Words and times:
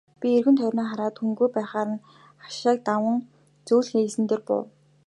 Би 0.19 0.27
эргэн 0.37 0.55
тойрноо 0.59 0.87
хараад 0.89 1.15
хүнгүй 1.19 1.49
байхаар 1.55 1.89
нь 1.93 2.01
хашааг 2.43 2.79
даван 2.87 3.15
зөөлхөн 3.67 4.03
элсэн 4.05 4.25
дээр 4.29 4.41
буув. 4.47 4.67